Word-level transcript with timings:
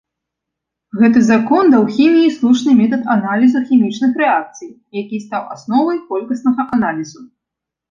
Гэты 1.01 1.19
закон 1.31 1.69
даў 1.73 1.83
хіміі 1.97 2.31
слушны 2.37 2.71
метад 2.81 3.01
аналізу 3.17 3.63
хімічных 3.69 4.17
рэакцый, 4.23 4.69
які 5.03 5.23
стаў 5.29 5.43
асновай 5.59 5.97
колькаснага 6.11 6.61
аналізу. 6.81 7.21